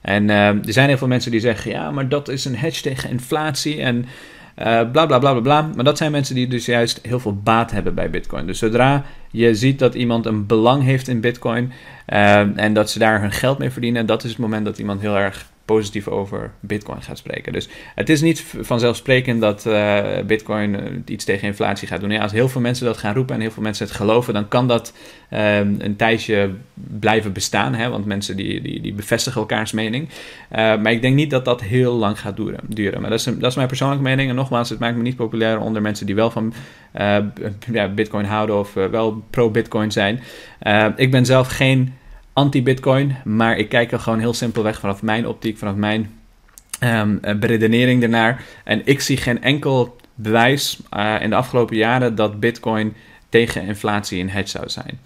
En 0.00 0.28
uh, 0.28 0.48
er 0.48 0.72
zijn 0.72 0.88
heel 0.88 0.98
veel 0.98 1.08
mensen 1.08 1.30
die 1.30 1.40
zeggen: 1.40 1.70
ja, 1.70 1.90
maar 1.90 2.08
dat 2.08 2.28
is 2.28 2.44
een 2.44 2.56
hedge 2.56 2.82
tegen 2.82 3.10
inflatie 3.10 3.82
en 3.82 3.96
uh, 4.58 4.64
bla 4.64 5.06
bla 5.06 5.18
bla 5.18 5.18
bla 5.18 5.40
bla. 5.40 5.70
Maar 5.74 5.84
dat 5.84 5.98
zijn 5.98 6.12
mensen 6.12 6.34
die 6.34 6.48
dus 6.48 6.66
juist 6.66 6.98
heel 7.02 7.20
veel 7.20 7.36
baat 7.36 7.70
hebben 7.70 7.94
bij 7.94 8.10
Bitcoin. 8.10 8.46
Dus 8.46 8.58
zodra 8.58 9.04
je 9.30 9.54
ziet 9.54 9.78
dat 9.78 9.94
iemand 9.94 10.26
een 10.26 10.46
belang 10.46 10.82
heeft 10.82 11.08
in 11.08 11.20
Bitcoin 11.20 11.72
uh, 12.08 12.58
en 12.58 12.72
dat 12.72 12.90
ze 12.90 12.98
daar 12.98 13.20
hun 13.20 13.32
geld 13.32 13.58
mee 13.58 13.70
verdienen, 13.70 14.06
dat 14.06 14.24
is 14.24 14.30
het 14.30 14.38
moment 14.38 14.64
dat 14.64 14.78
iemand 14.78 15.00
heel 15.00 15.16
erg 15.16 15.50
positief 15.68 16.08
over 16.08 16.50
Bitcoin 16.60 17.02
gaat 17.02 17.18
spreken. 17.18 17.52
Dus 17.52 17.68
het 17.94 18.08
is 18.08 18.20
niet 18.20 18.44
vanzelfsprekend 18.60 19.40
dat 19.40 19.66
uh, 19.66 20.00
Bitcoin 20.26 20.74
uh, 20.74 20.80
iets 21.04 21.24
tegen 21.24 21.48
inflatie 21.48 21.88
gaat 21.88 22.00
doen. 22.00 22.10
Ja, 22.10 22.22
als 22.22 22.32
heel 22.32 22.48
veel 22.48 22.60
mensen 22.60 22.86
dat 22.86 22.96
gaan 22.96 23.14
roepen 23.14 23.34
en 23.34 23.40
heel 23.40 23.50
veel 23.50 23.62
mensen 23.62 23.86
het 23.86 23.94
geloven, 23.96 24.34
dan 24.34 24.48
kan 24.48 24.68
dat 24.68 24.92
uh, 25.30 25.56
een 25.58 25.96
tijdje 25.96 26.50
blijven 26.74 27.32
bestaan. 27.32 27.74
Hè, 27.74 27.88
want 27.88 28.04
mensen 28.04 28.36
die, 28.36 28.60
die, 28.60 28.80
die 28.80 28.92
bevestigen 28.94 29.40
elkaars 29.40 29.72
mening. 29.72 30.08
maar 30.50 30.92
ik 30.92 31.02
denk 31.02 31.14
niet 31.14 31.30
dat 31.30 31.44
dat 31.44 31.62
heel 31.62 31.94
lang 31.94 32.20
gaat 32.20 32.36
duren. 32.36 32.60
duren. 32.66 33.00
Maar 33.00 33.10
dat 33.10 33.18
is, 33.18 33.24
dat 33.24 33.50
is 33.50 33.56
mijn 33.56 33.68
persoonlijke 33.68 34.04
mening. 34.04 34.30
En 34.30 34.36
nogmaals, 34.36 34.68
het 34.68 34.78
maakt 34.78 34.96
me 34.96 35.02
niet 35.02 35.16
populair 35.16 35.60
onder 35.60 35.82
mensen 35.82 36.06
die 36.06 36.14
wel 36.14 36.30
van 36.30 36.52
ja, 37.72 37.88
Bitcoin 37.88 38.24
houden 38.24 38.58
of 38.58 38.74
wel 38.74 39.24
pro-Bitcoin 39.30 39.92
zijn. 39.92 40.20
ik 40.96 41.10
ben 41.10 41.26
zelf 41.26 41.48
geen 41.48 41.94
anti-Bitcoin, 42.38 43.16
maar 43.24 43.56
ik 43.56 43.68
kijk 43.68 43.92
er 43.92 44.00
gewoon 44.00 44.18
heel 44.18 44.34
simpelweg 44.34 44.80
vanaf 44.80 45.02
mijn 45.02 45.26
optiek, 45.26 45.58
vanaf 45.58 45.74
mijn 45.74 46.10
um, 46.84 47.20
beredenering 47.20 48.02
ernaar. 48.02 48.42
En 48.64 48.82
ik 48.84 49.00
zie 49.00 49.16
geen 49.16 49.42
enkel 49.42 49.96
bewijs 50.14 50.80
uh, 50.96 51.14
in 51.20 51.30
de 51.30 51.36
afgelopen 51.36 51.76
jaren 51.76 52.14
dat 52.14 52.40
Bitcoin 52.40 52.94
tegen 53.28 53.66
inflatie 53.66 54.20
een 54.20 54.30
hedge 54.30 54.48
zou 54.48 54.68
zijn. 54.68 54.98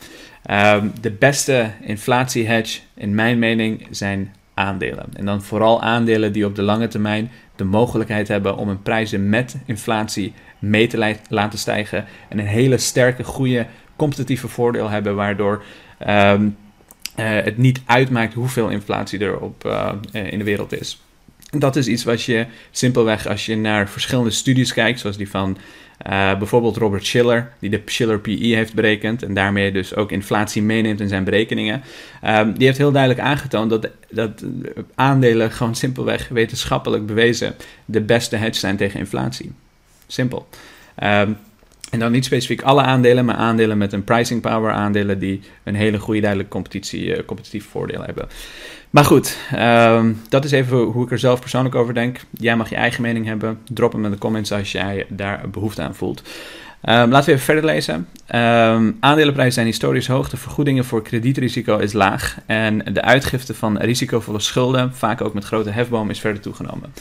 Um, 0.81 0.93
de 1.01 1.11
beste 1.11 1.71
inflatie-hedge, 1.81 2.81
in 2.95 3.15
mijn 3.15 3.39
mening, 3.39 3.87
zijn 3.91 4.35
aandelen. 4.55 5.07
En 5.17 5.25
dan 5.25 5.43
vooral 5.43 5.83
aandelen 5.83 6.33
die 6.33 6.47
op 6.47 6.55
de 6.55 6.63
lange 6.63 6.89
termijn 6.89 7.31
de 7.57 7.65
mogelijkheid 7.65 8.29
hebben 8.29 8.57
om 8.57 8.69
hun 8.69 8.83
prijzen 8.83 9.29
met 9.29 9.57
inflatie 9.67 10.33
mee 10.59 10.87
te 10.87 11.17
laten 11.29 11.59
stijgen. 11.59 12.05
En 12.29 12.39
een 12.39 12.47
hele 12.47 12.79
sterke, 12.79 13.25
goede 13.25 13.67
competitieve 13.97 14.49
voordeel 14.49 14.89
hebben, 14.89 15.15
waardoor 15.15 15.63
um, 16.09 16.57
het 17.15 17.59
niet 17.59 17.81
uitmaakt 17.87 18.35
hoeveel 18.35 18.69
inflatie 18.69 19.19
er 19.19 19.39
op, 19.39 19.65
uh, 19.67 19.93
in 20.13 20.39
de 20.39 20.45
wereld 20.45 20.81
is. 20.81 21.01
Dat 21.51 21.77
is 21.77 21.87
iets 21.87 22.05
wat 22.05 22.23
je 22.23 22.47
simpelweg 22.71 23.27
als 23.27 23.47
je 23.47 23.57
naar 23.57 23.89
verschillende 23.89 24.31
studies 24.31 24.73
kijkt, 24.73 25.01
zoals 25.01 25.17
die 25.17 25.31
van 25.31 25.57
bijvoorbeeld 26.39 26.77
Robert 26.77 27.07
Schiller, 27.07 27.53
die 27.59 27.71
de 27.71 27.83
Schiller 27.85 28.19
PE 28.19 28.55
heeft 28.55 28.75
berekend 28.75 29.23
en 29.23 29.35
daarmee 29.35 29.73
dus 29.73 29.95
ook 29.95 30.13
inflatie 30.13 30.63
meeneemt 30.63 31.01
in 31.01 31.09
zijn 31.09 31.25
berekeningen. 31.25 31.83
Um, 32.27 32.53
die 32.53 32.67
heeft 32.67 32.79
heel 32.79 32.93
duidelijk 32.93 33.23
aangetoond 33.23 33.71
dat, 33.71 33.89
dat 34.11 34.45
aandelen 34.95 35.51
gewoon 35.51 35.75
simpelweg 35.75 36.29
wetenschappelijk 36.29 37.07
bewezen 37.07 37.55
de 37.85 38.01
beste 38.01 38.37
hedge 38.37 38.59
zijn 38.59 38.77
tegen 38.77 39.01
inflatie. 39.01 39.53
Simpel. 40.07 40.49
Um, 41.03 41.37
en 41.93 41.99
dan 41.99 42.13
niet 42.13 42.25
specifiek 42.25 42.63
alle 42.63 42.83
aandelen, 42.83 43.25
maar 43.25 43.35
aandelen 43.35 43.79
met 43.79 43.93
een 43.93 44.05
pricing 44.05 44.41
power, 44.41 44.73
aandelen 44.73 45.19
die 45.19 45.41
een 45.63 45.75
hele 45.75 45.99
goede 45.99 46.21
duidelijk 46.21 46.51
competitie, 46.51 47.05
uh, 47.05 47.19
competitief 47.27 47.67
voordeel 47.71 48.03
hebben. 48.03 48.29
Maar 48.91 49.05
goed, 49.05 49.37
um, 49.59 50.21
dat 50.29 50.45
is 50.45 50.51
even 50.51 50.79
hoe 50.79 51.05
ik 51.05 51.11
er 51.11 51.19
zelf 51.19 51.41
persoonlijk 51.41 51.75
over 51.75 51.95
denk. 51.95 52.21
Jij 52.31 52.57
mag 52.57 52.69
je 52.69 52.77
eigen 52.77 53.03
mening 53.03 53.27
hebben. 53.27 53.59
Drop 53.65 53.93
hem 53.93 54.05
in 54.05 54.11
de 54.11 54.19
comments 54.19 54.53
als 54.53 54.73
jij 54.73 55.07
daar 55.09 55.51
behoefte 55.51 55.83
aan 55.83 55.95
voelt. 55.95 56.23
Um, 56.85 57.11
laten 57.11 57.25
we 57.27 57.33
even 57.33 57.45
verder 57.45 57.65
lezen. 57.65 57.95
Um, 57.95 58.97
aandelenprijzen 59.01 59.53
zijn 59.53 59.67
historisch 59.67 60.07
hoog. 60.07 60.29
De 60.29 60.37
vergoedingen 60.37 60.85
voor 60.85 61.03
kredietrisico 61.03 61.79
is 61.79 61.93
laag. 61.93 62.37
En 62.47 62.79
de 62.93 63.03
uitgifte 63.03 63.55
van 63.55 63.79
risicovolle 63.79 64.41
schulden, 64.41 64.95
vaak 64.95 65.21
ook 65.21 65.35
met 65.35 65.45
grote 65.45 65.71
hefboom, 65.71 66.11
is 66.11 66.21
verder 66.21 66.43
toegenomen. 66.43 66.93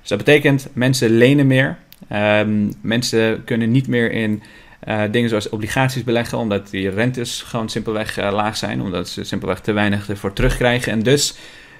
Dus 0.00 0.08
dat 0.08 0.18
betekent 0.18 0.68
mensen 0.72 1.10
lenen 1.10 1.46
meer. 1.46 1.78
Um, 2.12 2.72
mensen 2.80 3.44
kunnen 3.44 3.70
niet 3.70 3.88
meer 3.88 4.12
in 4.12 4.42
uh, 4.88 5.02
dingen 5.10 5.28
zoals 5.28 5.48
obligaties 5.48 6.04
beleggen, 6.04 6.38
omdat 6.38 6.70
die 6.70 6.90
rentes 6.90 7.42
gewoon 7.42 7.68
simpelweg 7.68 8.18
uh, 8.18 8.32
laag 8.32 8.56
zijn, 8.56 8.82
omdat 8.82 9.08
ze 9.08 9.24
simpelweg 9.24 9.60
te 9.60 9.72
weinig 9.72 10.08
ervoor 10.08 10.32
terugkrijgen. 10.32 10.92
En 10.92 11.02
dus 11.02 11.34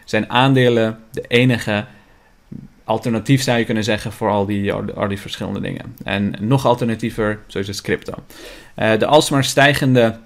zijn 0.04 0.30
aandelen 0.30 0.98
de 1.10 1.24
enige 1.28 1.84
alternatief, 2.84 3.42
zou 3.42 3.58
je 3.58 3.64
kunnen 3.64 3.84
zeggen, 3.84 4.12
voor 4.12 4.30
al 4.30 4.46
die, 4.46 4.72
al 4.72 5.08
die 5.08 5.20
verschillende 5.20 5.60
dingen. 5.60 5.96
En 6.04 6.34
nog 6.40 6.66
alternatiever, 6.66 7.38
zoals 7.46 7.68
is 7.68 7.80
crypto. 7.80 8.14
Uh, 8.76 8.98
de 8.98 9.06
alsmaar 9.06 9.44
stijgende 9.44 10.18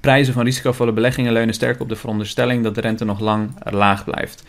prijzen 0.00 0.34
van 0.34 0.44
risicovolle 0.44 0.92
beleggingen 0.92 1.32
leunen 1.32 1.54
sterk 1.54 1.80
op 1.80 1.88
de 1.88 1.96
veronderstelling 1.96 2.62
dat 2.62 2.74
de 2.74 2.80
rente 2.80 3.04
nog 3.04 3.20
lang 3.20 3.50
laag 3.70 4.04
blijft. 4.04 4.44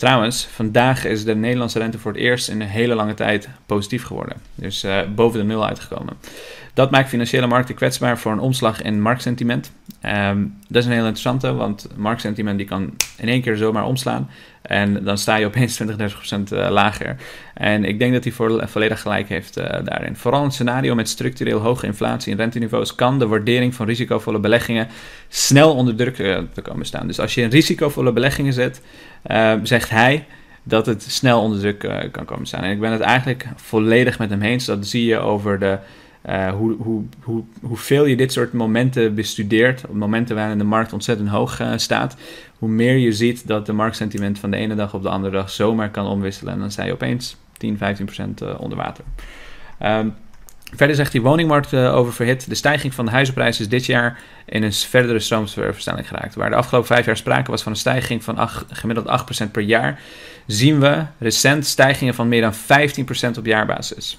Trouwens, 0.00 0.46
vandaag 0.46 1.04
is 1.04 1.24
de 1.24 1.34
Nederlandse 1.34 1.78
rente 1.78 1.98
voor 1.98 2.12
het 2.12 2.20
eerst 2.20 2.48
in 2.48 2.60
een 2.60 2.68
hele 2.68 2.94
lange 2.94 3.14
tijd 3.14 3.48
positief 3.66 4.04
geworden. 4.04 4.36
Dus 4.54 4.84
uh, 4.84 5.00
boven 5.14 5.38
de 5.38 5.44
nul 5.44 5.66
uitgekomen. 5.66 6.16
Dat 6.80 6.90
maakt 6.90 7.08
financiële 7.08 7.46
markten 7.46 7.74
kwetsbaar 7.74 8.18
voor 8.18 8.32
een 8.32 8.38
omslag 8.38 8.82
in 8.82 9.00
marktsentiment. 9.00 9.72
Um, 10.06 10.56
dat 10.68 10.82
is 10.82 10.84
een 10.84 10.92
heel 10.92 11.00
interessante, 11.00 11.52
want 11.52 11.88
marktsentiment 11.96 12.58
die 12.58 12.66
kan 12.66 12.94
in 13.16 13.28
één 13.28 13.42
keer 13.42 13.56
zomaar 13.56 13.84
omslaan. 13.84 14.30
En 14.62 15.04
dan 15.04 15.18
sta 15.18 15.36
je 15.36 15.46
opeens 15.46 15.74
20, 15.76 15.96
30 15.96 16.16
procent 16.16 16.52
uh, 16.52 16.68
lager. 16.70 17.16
En 17.54 17.84
ik 17.84 17.98
denk 17.98 18.12
dat 18.12 18.24
hij 18.24 18.32
volledig 18.68 19.00
gelijk 19.00 19.28
heeft 19.28 19.58
uh, 19.58 19.64
daarin. 19.64 20.16
Vooral 20.16 20.44
een 20.44 20.50
scenario 20.50 20.94
met 20.94 21.08
structureel 21.08 21.58
hoge 21.58 21.86
inflatie 21.86 22.32
en 22.32 22.38
renteniveaus 22.38 22.94
kan 22.94 23.18
de 23.18 23.26
waardering 23.26 23.74
van 23.74 23.86
risicovolle 23.86 24.38
beleggingen 24.38 24.88
snel 25.28 25.74
onder 25.74 25.96
druk 25.96 26.18
uh, 26.18 26.38
te 26.52 26.62
komen 26.62 26.86
staan. 26.86 27.06
Dus 27.06 27.20
als 27.20 27.34
je 27.34 27.42
in 27.42 27.50
risicovolle 27.50 28.12
beleggingen 28.12 28.52
zet, 28.52 28.82
zegt 29.62 29.90
hij 29.90 30.26
dat 30.62 30.86
het 30.86 31.02
snel 31.02 31.40
onder 31.40 31.58
druk 31.58 32.10
kan 32.10 32.24
komen 32.24 32.46
staan. 32.46 32.62
En 32.62 32.70
ik 32.70 32.80
ben 32.80 32.92
het 32.92 33.00
eigenlijk 33.00 33.46
volledig 33.56 34.18
met 34.18 34.30
hem 34.30 34.42
eens. 34.42 34.64
Dat 34.64 34.86
zie 34.86 35.04
je 35.04 35.18
over 35.18 35.58
de 35.58 35.78
uh, 36.28 36.48
hoe, 36.48 36.76
hoe, 36.78 37.02
hoe, 37.20 37.44
hoeveel 37.62 38.04
je 38.04 38.16
dit 38.16 38.32
soort 38.32 38.52
momenten 38.52 39.14
bestudeert, 39.14 39.84
op 39.88 39.94
momenten 39.94 40.36
waarin 40.36 40.58
de 40.58 40.64
markt 40.64 40.92
ontzettend 40.92 41.28
hoog 41.28 41.60
uh, 41.60 41.72
staat, 41.76 42.16
hoe 42.58 42.68
meer 42.68 42.96
je 42.96 43.12
ziet 43.12 43.46
dat 43.46 43.66
de 43.66 43.72
marktsentiment 43.72 44.38
van 44.38 44.50
de 44.50 44.56
ene 44.56 44.74
dag 44.74 44.94
op 44.94 45.02
de 45.02 45.08
andere 45.08 45.32
dag 45.32 45.50
zomaar 45.50 45.90
kan 45.90 46.06
omwisselen. 46.06 46.52
En 46.52 46.58
dan 46.58 46.70
sta 46.70 46.84
je 46.84 46.92
opeens 46.92 47.36
10, 47.52 47.78
15 47.78 48.04
procent 48.04 48.42
uh, 48.42 48.60
onder 48.60 48.78
water. 48.78 49.04
Um, 49.82 50.14
verder 50.74 50.96
zegt 50.96 51.12
die 51.12 51.22
woningmarkt 51.22 51.74
oververhit. 51.74 52.48
De 52.48 52.54
stijging 52.54 52.94
van 52.94 53.04
de 53.04 53.10
huizenprijzen 53.10 53.64
is 53.64 53.70
dit 53.70 53.86
jaar 53.86 54.20
in 54.46 54.62
een 54.62 54.72
verdere 54.72 55.18
stroomversnelling 55.18 56.08
geraakt. 56.08 56.34
Waar 56.34 56.50
de 56.50 56.56
afgelopen 56.56 56.88
vijf 56.88 57.06
jaar 57.06 57.16
sprake 57.16 57.50
was 57.50 57.62
van 57.62 57.72
een 57.72 57.78
stijging 57.78 58.24
van 58.24 58.48
gemiddeld 58.70 59.22
8% 59.46 59.50
per 59.50 59.62
jaar, 59.62 60.00
zien 60.46 60.80
we 60.80 61.04
recent 61.18 61.66
stijgingen 61.66 62.14
van 62.14 62.28
meer 62.28 62.40
dan 62.40 62.54
15% 63.34 63.38
op 63.38 63.46
jaarbasis. 63.46 64.18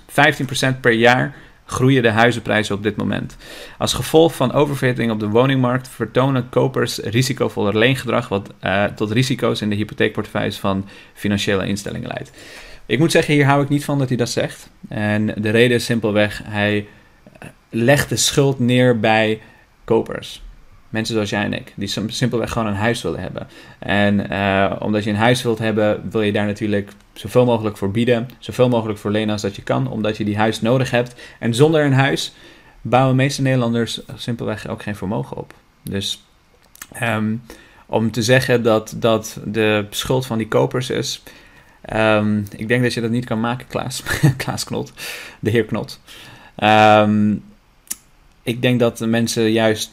15% 0.75 0.79
per 0.81 0.91
jaar 0.91 1.35
groeien 1.71 2.03
de 2.03 2.09
huizenprijzen 2.09 2.75
op 2.75 2.83
dit 2.83 2.95
moment. 2.95 3.37
Als 3.77 3.93
gevolg 3.93 4.35
van 4.35 4.53
oververhitting 4.53 5.11
op 5.11 5.19
de 5.19 5.29
woningmarkt 5.29 5.87
vertonen 5.87 6.49
kopers 6.49 6.97
risicovoller 6.97 7.77
leengedrag, 7.77 8.27
wat 8.27 8.53
uh, 8.63 8.83
tot 8.83 9.11
risico's 9.11 9.61
in 9.61 9.69
de 9.69 9.75
hypotheekportefeuilles 9.75 10.59
van 10.59 10.87
financiële 11.13 11.67
instellingen 11.67 12.07
leidt. 12.07 12.31
Ik 12.85 12.99
moet 12.99 13.11
zeggen, 13.11 13.33
hier 13.33 13.45
hou 13.45 13.63
ik 13.63 13.69
niet 13.69 13.85
van 13.85 13.99
dat 13.99 14.07
hij 14.07 14.17
dat 14.17 14.29
zegt. 14.29 14.69
En 14.89 15.25
de 15.25 15.49
reden 15.49 15.77
is 15.77 15.85
simpelweg, 15.85 16.41
hij 16.43 16.87
legt 17.69 18.09
de 18.09 18.15
schuld 18.15 18.59
neer 18.59 18.99
bij 18.99 19.41
kopers. 19.83 20.41
Mensen 20.91 21.13
zoals 21.13 21.29
jij 21.29 21.43
en 21.43 21.53
ik, 21.53 21.73
die 21.75 21.87
simpelweg 22.07 22.51
gewoon 22.51 22.67
een 22.67 22.73
huis 22.73 23.01
willen 23.01 23.19
hebben. 23.19 23.47
En 23.79 24.31
uh, 24.31 24.75
omdat 24.79 25.03
je 25.03 25.09
een 25.09 25.15
huis 25.15 25.41
wilt 25.43 25.59
hebben, 25.59 26.09
wil 26.09 26.21
je 26.21 26.31
daar 26.31 26.45
natuurlijk 26.45 26.91
zoveel 27.13 27.45
mogelijk 27.45 27.77
voor 27.77 27.91
bieden, 27.91 28.29
zoveel 28.39 28.69
mogelijk 28.69 28.99
voor 28.99 29.11
lenen 29.11 29.29
als 29.29 29.41
dat 29.41 29.55
je 29.55 29.61
kan, 29.61 29.87
omdat 29.87 30.17
je 30.17 30.23
die 30.23 30.37
huis 30.37 30.61
nodig 30.61 30.91
hebt. 30.91 31.15
En 31.39 31.53
zonder 31.53 31.85
een 31.85 31.93
huis 31.93 32.33
bouwen 32.81 33.17
de 33.17 33.23
meeste 33.23 33.41
Nederlanders 33.41 34.01
simpelweg 34.15 34.67
ook 34.67 34.83
geen 34.83 34.95
vermogen 34.95 35.37
op. 35.37 35.53
Dus 35.83 36.23
um, 37.03 37.41
om 37.85 38.11
te 38.11 38.21
zeggen 38.21 38.63
dat 38.63 38.95
dat 38.97 39.39
de 39.45 39.85
schuld 39.89 40.25
van 40.25 40.37
die 40.37 40.47
kopers 40.47 40.89
is, 40.89 41.23
um, 41.93 42.45
ik 42.55 42.67
denk 42.67 42.83
dat 42.83 42.93
je 42.93 43.01
dat 43.01 43.09
niet 43.09 43.25
kan 43.25 43.39
maken, 43.39 43.67
Klaas. 43.67 44.03
Klaas 44.37 44.63
Knot, 44.63 44.93
de 45.39 45.49
heer 45.49 45.65
Knot. 45.65 45.99
Um, 46.57 47.43
ik 48.43 48.61
denk 48.61 48.79
dat 48.79 48.97
de 48.97 49.07
mensen 49.07 49.51
juist 49.51 49.91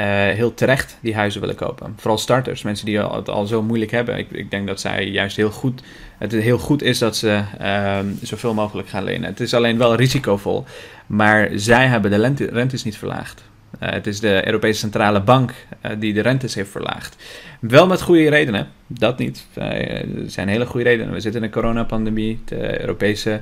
heel 0.00 0.54
terecht 0.54 0.98
die 1.00 1.14
huizen 1.14 1.40
willen 1.40 1.56
kopen. 1.56 1.94
Vooral 1.96 2.18
starters, 2.18 2.62
mensen 2.62 2.86
die 2.86 2.98
het 2.98 3.28
al 3.28 3.46
zo 3.46 3.62
moeilijk 3.62 3.90
hebben. 3.90 4.18
Ik, 4.18 4.30
ik 4.30 4.50
denk 4.50 4.66
dat 4.66 4.80
zij 4.80 5.08
juist 5.08 5.36
heel 5.36 5.50
goed, 5.50 5.82
het 6.18 6.32
heel 6.32 6.58
goed 6.58 6.82
is 6.82 6.98
dat 6.98 7.16
ze 7.16 7.42
uh, 7.60 7.98
zoveel 8.22 8.54
mogelijk 8.54 8.88
gaan 8.88 9.04
lenen. 9.04 9.28
Het 9.28 9.40
is 9.40 9.54
alleen 9.54 9.78
wel 9.78 9.94
risicovol, 9.94 10.64
maar 11.06 11.48
zij 11.54 11.86
hebben 11.86 12.10
de 12.10 12.16
rente, 12.16 12.48
rentes 12.52 12.84
niet 12.84 12.96
verlaagd. 12.96 13.42
Uh, 13.82 13.90
het 13.90 14.06
is 14.06 14.20
de 14.20 14.46
Europese 14.46 14.78
Centrale 14.78 15.20
Bank 15.20 15.52
uh, 15.86 15.92
die 15.98 16.12
de 16.12 16.20
rentes 16.20 16.54
heeft 16.54 16.70
verlaagd. 16.70 17.16
Wel 17.60 17.86
met 17.86 18.02
goede 18.02 18.28
redenen, 18.28 18.68
dat 18.86 19.18
niet. 19.18 19.46
er 19.54 20.06
zijn 20.26 20.48
hele 20.48 20.66
goede 20.66 20.88
redenen. 20.88 21.12
We 21.12 21.20
zitten 21.20 21.40
in 21.40 21.46
een 21.46 21.52
coronapandemie. 21.52 22.40
De 22.44 22.80
Europese 22.80 23.40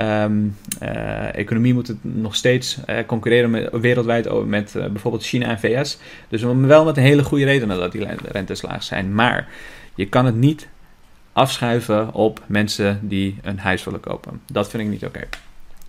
Um, 0.00 0.56
uh, 0.82 1.36
economie 1.36 1.74
moet 1.74 1.86
het 1.86 1.96
nog 2.00 2.34
steeds 2.34 2.78
uh, 2.86 2.96
concurreren 3.06 3.50
met, 3.50 3.68
wereldwijd 3.72 4.46
met 4.46 4.74
uh, 4.76 4.86
bijvoorbeeld 4.86 5.24
China 5.24 5.46
en 5.46 5.60
VS. 5.60 5.98
Dus 6.28 6.42
wel 6.42 6.84
met 6.84 6.96
een 6.96 7.02
hele 7.02 7.24
goede 7.24 7.44
redenen 7.44 7.78
dat 7.78 7.92
die 7.92 8.06
rentes 8.28 8.62
laag 8.62 8.82
zijn. 8.82 9.14
Maar 9.14 9.48
je 9.94 10.06
kan 10.06 10.24
het 10.24 10.36
niet 10.36 10.68
afschuiven 11.32 12.14
op 12.14 12.42
mensen 12.46 13.00
die 13.02 13.38
een 13.42 13.58
huis 13.58 13.84
willen 13.84 14.00
kopen. 14.00 14.40
Dat 14.52 14.70
vind 14.70 14.82
ik 14.82 14.88
niet 14.88 15.04
oké. 15.04 15.28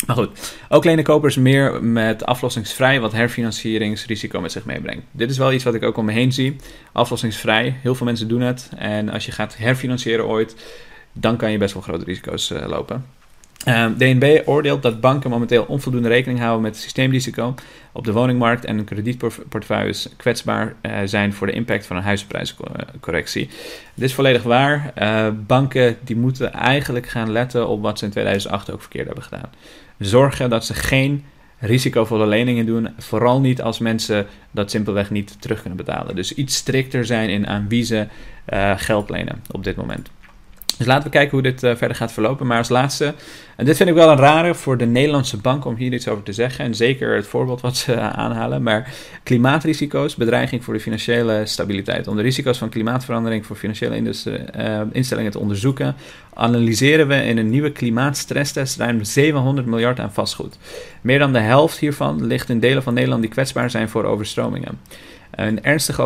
Maar 0.07 0.15
goed, 0.15 0.57
ook 0.69 0.83
lenen 0.83 1.03
kopers 1.03 1.36
meer 1.36 1.83
met 1.83 2.25
aflossingsvrij, 2.25 3.00
wat 3.00 3.12
herfinancieringsrisico 3.12 4.41
met 4.41 4.51
zich 4.51 4.65
meebrengt. 4.65 5.05
Dit 5.12 5.29
is 5.29 5.38
wel 5.38 5.53
iets 5.53 5.63
wat 5.63 5.74
ik 5.74 5.83
ook 5.83 5.98
om 5.98 6.05
me 6.05 6.12
heen 6.12 6.31
zie. 6.31 6.55
Aflossingsvrij, 6.91 7.75
heel 7.81 7.95
veel 7.95 8.05
mensen 8.05 8.27
doen 8.27 8.41
het. 8.41 8.69
En 8.75 9.10
als 9.10 9.25
je 9.25 9.31
gaat 9.31 9.57
herfinancieren 9.57 10.27
ooit, 10.27 10.55
dan 11.12 11.38
kan 11.38 11.51
je 11.51 11.57
best 11.57 11.74
wel 11.74 11.83
grote 11.83 12.05
risico's 12.05 12.50
lopen. 12.50 13.05
Ehm, 13.63 13.93
DNB 13.98 14.41
oordeelt 14.46 14.82
dat 14.82 15.01
banken 15.01 15.29
momenteel 15.29 15.63
onvoldoende 15.63 16.08
rekening 16.08 16.39
houden 16.39 16.62
met 16.62 16.77
systeemrisico 16.77 17.55
op 17.91 18.05
de 18.05 18.12
woningmarkt 18.12 18.65
en 18.65 18.84
kredietportefeuilles 18.84 20.10
kwetsbaar 20.17 20.74
uh, 20.82 20.98
zijn 21.05 21.34
voor 21.34 21.48
de 21.48 21.53
impact 21.53 21.86
van 21.86 21.96
een 21.96 22.03
huizenprijscorrectie. 22.03 23.50
Dit 23.93 24.10
is 24.10 24.13
volledig 24.13 24.43
waar. 24.43 24.93
Uh, 25.01 25.27
banken 25.48 25.98
die 26.03 26.15
moeten 26.15 26.53
eigenlijk 26.53 27.08
gaan 27.08 27.32
letten 27.32 27.67
op 27.67 27.82
wat 27.82 28.00
ze 28.00 28.05
in 28.05 28.12
2008 28.12 28.72
ook 28.72 28.82
verkeerd 28.82 29.05
hebben 29.05 29.24
gedaan. 29.24 29.50
Zorgen 30.00 30.50
dat 30.50 30.65
ze 30.65 30.74
geen 30.74 31.24
risicovolle 31.60 32.27
leningen 32.27 32.65
doen, 32.65 32.89
vooral 32.98 33.39
niet 33.39 33.62
als 33.62 33.79
mensen 33.79 34.25
dat 34.51 34.72
simpelweg 34.72 35.10
niet 35.10 35.41
terug 35.41 35.60
kunnen 35.60 35.77
betalen. 35.77 36.15
Dus 36.15 36.34
iets 36.34 36.55
strikter 36.55 37.05
zijn 37.05 37.29
in 37.29 37.48
aan 37.48 37.67
wie 37.67 37.84
ze 37.84 38.08
uh, 38.53 38.74
geld 38.77 39.10
lenen 39.10 39.43
op 39.51 39.63
dit 39.63 39.75
moment. 39.75 40.10
Dus 40.84 40.92
laten 40.92 41.12
we 41.12 41.18
kijken 41.18 41.32
hoe 41.32 41.42
dit 41.42 41.63
uh, 41.63 41.75
verder 41.75 41.98
gaat 41.98 42.12
verlopen. 42.12 42.48
Maar 42.48 42.58
als 42.58 42.70
laatste, 42.70 43.13
en 43.56 43.66
dit 43.66 43.78
vind 43.78 43.90
ik 43.90 43.96
wel 43.96 44.10
een 44.10 44.18
rare 44.18 44.56
voor 44.56 44.78
de 44.78 44.86
Nederlandse 44.86 45.38
bank 45.38 45.66
om 45.66 45.75
hier 45.75 45.94
iets 45.94 46.08
over 46.08 46.24
te 46.24 46.34
zeggen. 46.34 46.66
En 46.66 46.75
zeker 46.75 47.16
het 47.16 47.28
voorbeeld 47.28 47.62
wat 47.62 47.78
ze 47.78 48.00
aanhalen. 48.00 48.63
Maar 48.63 48.94
klimaatrisico's, 49.24 50.16
bedreiging 50.16 50.63
voor 50.63 50.74
de 50.74 50.80
financiële 50.80 51.42
stabiliteit. 51.46 52.08
Om 52.08 52.16
de 52.16 52.22
risico's 52.22 52.58
van 52.58 52.70
klimaatverandering 52.70 53.46
voor 53.46 53.56
financiële 53.56 53.98
uh, 53.98 54.82
instellingen 54.92 55.32
te 55.32 55.40
onderzoeken, 55.40 55.96
analyseren 56.34 57.08
we 57.08 57.16
in 57.16 57.38
een 57.38 57.50
nieuwe 57.50 57.72
klimaatstresstest 57.72 58.78
ruim 58.78 59.04
700 59.04 59.68
miljard 59.68 60.00
aan 60.00 60.13
vastgoed. 60.13 60.58
Meer 61.02 61.20
dan 61.20 61.34
de 61.34 61.40
helft 61.40 61.78
hiervan 61.78 62.25
ligt 62.25 62.50
in 62.50 62.60
delen 62.60 62.84
van 62.84 62.94
Nederland 62.94 63.22
die 63.22 63.32
kwetsbaar 63.32 63.70
zijn 63.70 63.90
voor 63.90 64.04
overstromingen. 64.04 64.80
Een 65.36 65.63
ernstige 65.63 66.02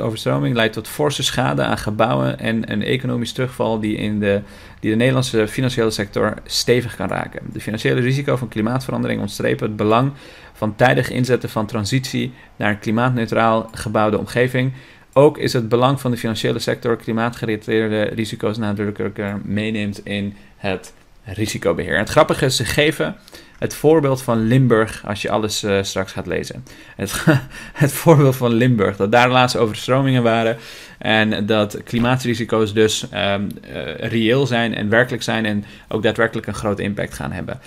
overstroming 0.00 0.54
leidt 0.54 0.72
tot 0.72 0.88
forse 0.88 1.22
schade 1.22 1.62
aan 1.62 1.78
gebouwen 1.78 2.38
en 2.38 2.72
een 2.72 2.82
economisch 2.82 3.32
terugval 3.32 3.80
die, 3.80 3.96
in 3.96 4.20
de, 4.20 4.40
die 4.80 4.90
de 4.90 4.96
Nederlandse 4.96 5.48
financiële 5.48 5.90
sector 5.90 6.34
stevig 6.44 6.96
kan 6.96 7.08
raken. 7.08 7.40
De 7.52 7.60
financiële 7.60 8.00
risico 8.00 8.36
van 8.36 8.48
klimaatverandering 8.48 9.20
ontstrepen 9.20 9.66
het 9.66 9.76
belang 9.76 10.12
van 10.52 10.74
tijdig 10.74 11.10
inzetten 11.10 11.48
van 11.48 11.66
transitie 11.66 12.32
naar 12.56 12.70
een 12.70 12.78
klimaatneutraal 12.78 13.68
gebouwde 13.72 14.18
omgeving. 14.18 14.72
Ook 15.12 15.38
is 15.38 15.52
het 15.52 15.68
belang 15.68 16.00
van 16.00 16.10
de 16.10 16.16
financiële 16.16 16.58
sector 16.58 16.96
klimaatgerelateerde 16.96 18.02
risico's 18.02 18.56
nadrukkelijker 18.56 19.40
meeneemt 19.44 20.06
in 20.06 20.36
het 20.56 20.92
risicobeheer. 21.24 21.98
het 21.98 22.08
grappige 22.08 22.44
is, 22.44 22.56
ze 22.56 22.64
geven 22.64 23.16
het 23.58 23.74
voorbeeld 23.74 24.22
van 24.22 24.46
Limburg 24.46 25.02
als 25.06 25.22
je 25.22 25.30
alles 25.30 25.64
uh, 25.64 25.82
straks 25.82 26.12
gaat 26.12 26.26
lezen. 26.26 26.64
Het, 26.96 27.24
het, 27.72 27.92
voorbeeld 27.92 28.36
van 28.36 28.52
Limburg, 28.52 28.96
dat 28.96 29.12
daar 29.12 29.30
laatst 29.30 29.56
overstromingen 29.56 30.22
waren 30.22 30.56
en 30.98 31.46
dat 31.46 31.82
klimaatrisico's 31.82 32.74
dus 32.74 33.06
um, 33.14 33.48
uh, 33.74 33.94
reëel 33.94 34.46
zijn 34.46 34.74
en 34.74 34.88
werkelijk 34.88 35.22
zijn 35.22 35.46
en 35.46 35.64
ook 35.88 36.02
daadwerkelijk 36.02 36.46
een 36.46 36.54
grote 36.54 36.82
impact 36.82 37.14
gaan 37.14 37.32
hebben. 37.32 37.60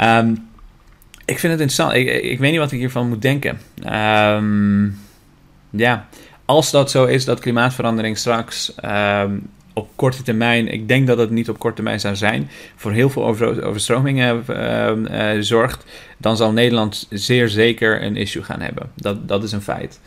Um, 0.00 0.48
ik 1.24 1.38
vind 1.38 1.52
het 1.52 1.62
interessant. 1.62 1.92
Ik, 1.92 2.22
ik, 2.22 2.38
weet 2.38 2.50
niet 2.50 2.60
wat 2.60 2.72
ik 2.72 2.78
hiervan 2.78 3.08
moet 3.08 3.22
denken. 3.22 3.58
Um, 4.36 4.98
ja, 5.70 6.08
als 6.44 6.70
dat 6.70 6.90
zo 6.90 7.04
is 7.04 7.24
dat 7.24 7.40
klimaatverandering 7.40 8.18
straks 8.18 8.74
op 9.74 9.88
korte 9.94 10.22
termijn, 10.22 10.68
ik 10.68 10.88
denk 10.88 11.06
dat 11.06 11.18
het 11.18 11.30
niet 11.30 11.48
op 11.48 11.58
korte 11.58 11.76
termijn 11.76 12.00
zou 12.00 12.16
zijn, 12.16 12.50
voor 12.76 12.92
heel 12.92 13.10
veel 13.10 13.24
overstromingen 13.62 14.44
uh, 14.50 15.30
zorgt, 15.40 15.84
dan 16.18 16.36
zal 16.36 16.52
Nederland 16.52 17.06
zeer 17.10 17.48
zeker 17.48 18.02
een 18.02 18.16
issue 18.16 18.42
gaan 18.42 18.60
hebben. 18.60 18.90
Dat, 18.94 19.28
dat 19.28 19.42
is 19.42 19.52
een 19.52 19.62
feit. 19.62 20.00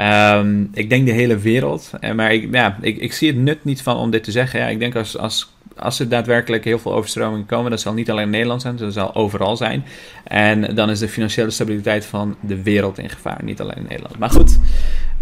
Um, 0.00 0.70
ik 0.72 0.90
denk 0.90 1.06
de 1.06 1.12
hele 1.12 1.38
wereld, 1.38 1.90
eh, 2.00 2.12
maar 2.12 2.32
ik, 2.32 2.48
ja, 2.52 2.78
ik, 2.80 2.98
ik 2.98 3.12
zie 3.12 3.28
het 3.28 3.36
nut 3.36 3.64
niet 3.64 3.82
van 3.82 3.96
om 3.96 4.10
dit 4.10 4.24
te 4.24 4.30
zeggen. 4.30 4.60
Ja, 4.60 4.66
ik 4.66 4.78
denk 4.78 4.96
als, 4.96 5.18
als 5.18 5.52
als 5.76 6.00
er 6.00 6.08
daadwerkelijk 6.08 6.64
heel 6.64 6.78
veel 6.78 6.94
overstromingen 6.94 7.46
komen, 7.46 7.70
dat 7.70 7.80
zal 7.80 7.92
niet 7.92 8.10
alleen 8.10 8.30
Nederland 8.30 8.62
zijn, 8.62 8.76
dat 8.76 8.92
zal 8.92 9.14
overal 9.14 9.56
zijn. 9.56 9.84
En 10.24 10.74
dan 10.74 10.90
is 10.90 10.98
de 10.98 11.08
financiële 11.08 11.50
stabiliteit 11.50 12.04
van 12.04 12.36
de 12.40 12.62
wereld 12.62 12.98
in 12.98 13.08
gevaar, 13.08 13.40
niet 13.44 13.60
alleen 13.60 13.86
Nederland. 13.88 14.18
Maar 14.18 14.30
goed, 14.30 14.58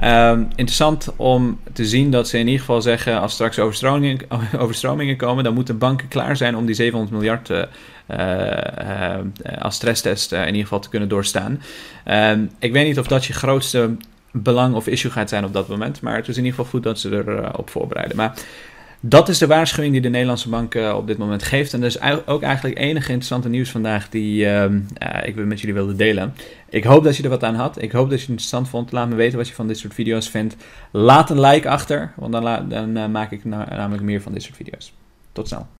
um, 0.05 0.49
interessant 0.49 1.13
om 1.17 1.59
te 1.73 1.85
zien 1.85 2.11
dat 2.11 2.29
ze 2.29 2.39
in 2.39 2.47
ieder 2.47 2.61
geval 2.61 2.83
zeggen: 2.83 3.21
als 3.21 3.33
straks 3.33 3.59
overstromingen, 3.59 4.19
overstromingen 4.59 5.17
komen, 5.17 5.45
dan 5.45 5.55
moeten 5.55 5.79
banken 5.79 6.09
klaar 6.09 6.37
zijn 6.37 6.57
om 6.57 6.67
die 6.67 6.75
700 6.75 7.13
miljard 7.13 7.49
uh, 7.49 7.63
uh, 8.11 9.63
als 9.63 9.75
stresstest 9.75 10.33
in 10.33 10.47
ieder 10.47 10.63
geval 10.63 10.81
te 10.81 10.89
kunnen 10.89 11.09
doorstaan. 11.09 11.63
Um, 12.05 12.51
ik 12.59 12.73
weet 12.73 12.87
niet 12.87 12.99
of 12.99 13.07
dat 13.07 13.25
je 13.25 13.33
grootste 13.33 13.97
belang 14.33 14.75
of 14.75 14.87
issue 14.87 15.11
gaat 15.11 15.29
zijn 15.29 15.45
op 15.45 15.53
dat 15.53 15.69
moment, 15.69 16.01
maar 16.01 16.17
het 16.17 16.29
is 16.29 16.37
in 16.37 16.45
ieder 16.45 16.59
geval 16.59 16.71
goed 16.71 16.83
dat 16.83 16.99
ze 16.99 17.11
erop 17.11 17.59
op 17.59 17.71
voorbereiden. 17.71 18.17
Maar 18.17 18.35
dat 19.01 19.29
is 19.29 19.39
de 19.39 19.47
waarschuwing 19.47 19.93
die 19.93 20.03
de 20.03 20.09
Nederlandse 20.09 20.49
bank 20.49 20.75
uh, 20.75 20.95
op 20.97 21.07
dit 21.07 21.19
moment 21.19 21.43
geeft. 21.43 21.73
En 21.73 21.81
dat 21.81 21.91
is 21.91 22.27
ook 22.27 22.43
eigenlijk 22.43 22.79
enige 22.79 23.09
interessante 23.09 23.49
nieuws 23.49 23.71
vandaag 23.71 24.09
die 24.09 24.45
uh, 24.45 24.65
ik 25.25 25.35
met 25.35 25.61
jullie 25.61 25.75
wilde 25.75 25.97
delen. 25.97 26.35
Ik 26.69 26.85
hoop 26.85 27.05
dat 27.05 27.17
je 27.17 27.23
er 27.23 27.29
wat 27.29 27.45
aan 27.45 27.55
had. 27.55 27.83
Ik 27.83 27.93
hoop 27.93 28.11
dat 28.11 28.19
je 28.19 28.21
het 28.21 28.29
interessant 28.29 28.69
vond. 28.69 28.93
Laat 28.93 29.09
me 29.09 29.15
weten 29.15 29.39
wat 29.39 29.49
je 29.49 29.55
van 29.55 29.67
dit 29.67 29.79
soort 29.79 29.95
video's 29.95 30.29
vindt. 30.29 30.57
Laat 30.91 31.31
een 31.31 31.41
like 31.41 31.69
achter, 31.69 32.13
want 32.17 32.33
dan, 32.33 32.69
dan 32.69 32.97
uh, 32.97 33.07
maak 33.07 33.31
ik 33.31 33.45
namelijk 33.45 34.03
meer 34.03 34.21
van 34.21 34.33
dit 34.33 34.43
soort 34.43 34.57
video's. 34.57 34.93
Tot 35.33 35.49
snel. 35.49 35.80